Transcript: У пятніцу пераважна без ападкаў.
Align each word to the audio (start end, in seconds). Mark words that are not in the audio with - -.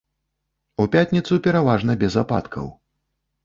У 0.83 0.85
пятніцу 0.95 1.39
пераважна 1.49 1.99
без 2.07 2.13
ападкаў. 2.25 2.77